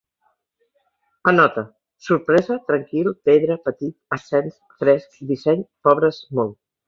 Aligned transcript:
Anota: 1.31 1.63
sorpresa, 2.05 2.57
tranquil, 2.71 3.11
pedra, 3.29 3.59
petit, 3.67 3.93
ascens, 4.19 4.57
fresc, 4.81 5.21
disseny, 5.33 5.65
pobres, 5.89 6.23
molt 6.41 6.59